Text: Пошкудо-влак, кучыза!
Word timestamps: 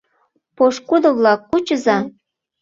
Пошкудо-влак, 0.55 1.39
кучыза! 1.51 1.97